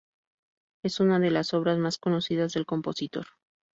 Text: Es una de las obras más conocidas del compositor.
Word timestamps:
Es 0.83 0.99
una 0.99 1.19
de 1.19 1.29
las 1.29 1.53
obras 1.53 1.77
más 1.77 1.99
conocidas 1.99 2.53
del 2.53 2.65
compositor. 2.65 3.27